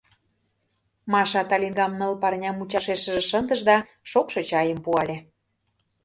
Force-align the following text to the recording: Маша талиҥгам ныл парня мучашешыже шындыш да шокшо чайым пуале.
Маша 1.11 1.41
талиҥгам 1.49 1.91
ныл 1.99 2.13
парня 2.21 2.51
мучашешыже 2.53 3.23
шындыш 3.29 3.61
да 3.69 3.77
шокшо 4.11 4.41
чайым 4.49 4.79
пуале. 4.85 5.17